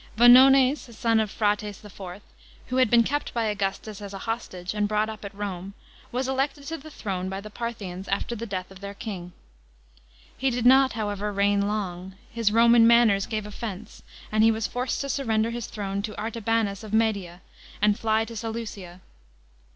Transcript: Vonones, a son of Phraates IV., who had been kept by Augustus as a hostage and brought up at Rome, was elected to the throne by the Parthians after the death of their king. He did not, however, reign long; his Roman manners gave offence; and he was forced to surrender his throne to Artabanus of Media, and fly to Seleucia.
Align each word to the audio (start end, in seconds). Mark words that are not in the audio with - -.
Vonones, 0.17 0.89
a 0.89 0.93
son 0.93 1.19
of 1.19 1.29
Phraates 1.29 1.85
IV., 1.85 2.23
who 2.69 2.77
had 2.77 2.89
been 2.89 3.03
kept 3.03 3.35
by 3.35 3.43
Augustus 3.45 4.01
as 4.01 4.15
a 4.15 4.25
hostage 4.25 4.73
and 4.73 4.87
brought 4.87 5.09
up 5.09 5.23
at 5.23 5.35
Rome, 5.35 5.75
was 6.11 6.27
elected 6.27 6.63
to 6.63 6.77
the 6.77 6.89
throne 6.89 7.29
by 7.29 7.39
the 7.39 7.51
Parthians 7.51 8.07
after 8.07 8.35
the 8.35 8.47
death 8.47 8.71
of 8.71 8.79
their 8.79 8.95
king. 8.95 9.31
He 10.35 10.49
did 10.49 10.65
not, 10.65 10.93
however, 10.93 11.31
reign 11.31 11.67
long; 11.67 12.15
his 12.31 12.51
Roman 12.51 12.87
manners 12.87 13.27
gave 13.27 13.45
offence; 13.45 14.01
and 14.31 14.43
he 14.43 14.49
was 14.49 14.65
forced 14.65 15.01
to 15.01 15.07
surrender 15.09 15.51
his 15.51 15.67
throne 15.67 16.01
to 16.01 16.19
Artabanus 16.19 16.83
of 16.83 16.95
Media, 16.95 17.41
and 17.79 17.99
fly 17.99 18.25
to 18.25 18.35
Seleucia. 18.35 19.01